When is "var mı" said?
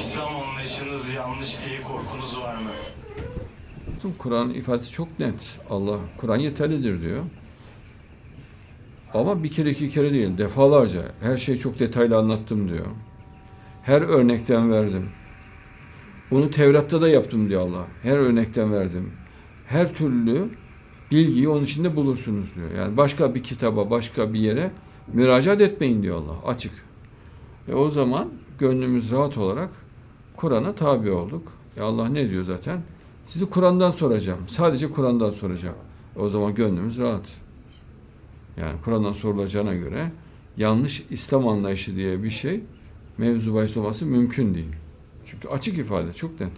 2.40-2.70